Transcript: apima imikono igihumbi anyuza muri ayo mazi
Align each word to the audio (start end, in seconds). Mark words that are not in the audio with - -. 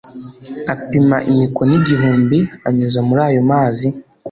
apima 0.73 1.17
imikono 1.31 1.71
igihumbi 1.79 2.37
anyuza 2.67 2.99
muri 3.07 3.21
ayo 3.27 3.41
mazi 3.51 3.87